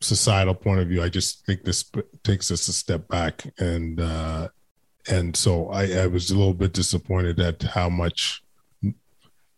[0.00, 1.90] societal point of view, I just think this
[2.22, 4.48] takes us a step back, and uh,
[5.10, 8.44] and so I, I was a little bit disappointed at how much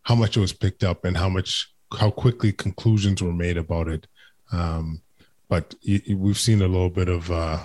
[0.05, 3.89] how much it was picked up and how much how quickly conclusions were made about
[3.89, 4.07] it.
[4.53, 5.03] Um,
[5.51, 7.65] but we've seen a little bit of uh,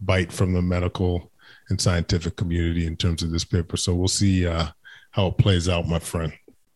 [0.00, 1.30] bite from the medical
[1.68, 3.76] and scientific community in terms of this paper.
[3.76, 4.66] So we'll see uh,
[5.10, 6.32] how it plays out, my friend.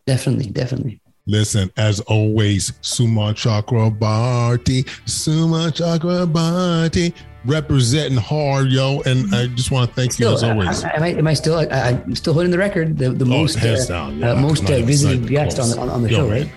[0.07, 1.01] Definitely, definitely.
[1.27, 7.15] Listen, as always, Sumon Chakrabarti, Sumon Chakrabarti,
[7.45, 9.01] representing hard, yo.
[9.03, 10.83] And I just want to thank still, you as always.
[10.83, 11.57] Am I, am I still?
[11.57, 12.99] I, am still holding the record.
[12.99, 16.03] The, the oh, most uh, down, yeah, uh, most uh, visited guest on, on, on
[16.03, 16.43] the yo, show, man.
[16.43, 16.53] right?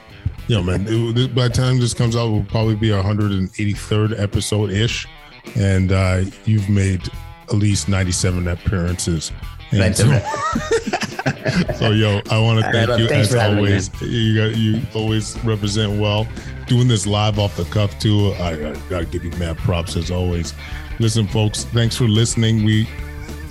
[0.48, 0.86] Yeah, man.
[0.88, 5.08] It, by the time this comes out, it will probably be our 183rd episode ish,
[5.56, 7.02] and uh, you've made
[7.50, 9.32] at least 97 appearances.
[9.72, 10.06] And so,
[11.78, 14.02] so, yo, I want to thank right, you as always.
[14.02, 16.28] You got you always represent well.
[16.68, 18.34] Doing this live off the cuff too.
[18.40, 20.54] I, I gotta give you mad props as always.
[21.00, 22.64] Listen, folks, thanks for listening.
[22.64, 22.88] We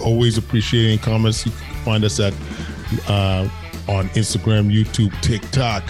[0.01, 1.45] always appreciate any comments.
[1.45, 2.33] You can find us at
[3.09, 3.49] uh,
[3.89, 5.83] on Instagram, YouTube, TikTok,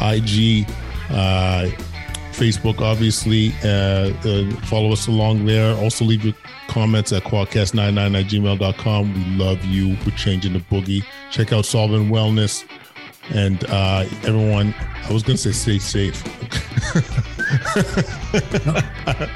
[0.00, 0.66] IG.
[1.10, 1.70] Uh,
[2.36, 3.52] Facebook, obviously.
[3.64, 5.74] Uh, uh, follow us along there.
[5.76, 6.34] Also, leave your
[6.68, 9.14] comments at quadcast99 at gmail.com.
[9.14, 9.96] We love you.
[10.04, 11.04] We're changing the boogie.
[11.30, 12.64] Check out Solving Wellness.
[13.30, 14.74] And uh, everyone,
[15.04, 16.24] I was going to say stay safe.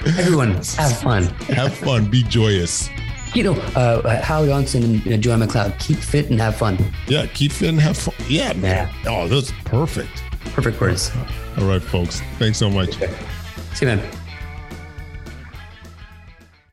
[0.19, 1.25] everyone, have fun.
[1.25, 2.11] have fun.
[2.11, 2.89] Be joyous.
[3.35, 6.79] You know, uh, Hal Johnson and you know, Joanne McLeod, keep fit and have fun.
[7.07, 8.15] Yeah, keep fit and have fun.
[8.29, 8.93] Yeah, man.
[9.05, 9.11] Yeah.
[9.11, 10.23] Oh, that's perfect.
[10.47, 11.11] Perfect words.
[11.59, 12.21] All right, folks.
[12.39, 12.95] Thanks so much.
[12.95, 14.20] See you, man.